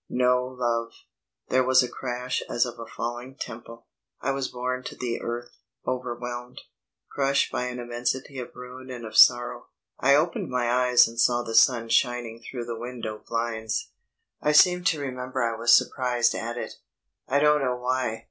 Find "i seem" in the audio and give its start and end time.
14.41-14.83